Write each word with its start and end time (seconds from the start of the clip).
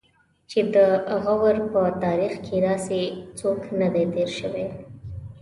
چې 0.49 0.59
د 0.75 0.77
غور 1.23 1.55
په 1.73 1.81
تاریخ 2.03 2.33
کې 2.45 2.57
داسې 2.67 2.99
څوک 3.39 3.59
نه 3.79 3.87
دی 3.93 4.03
تېر 4.13 4.29
شوی. 4.39 4.65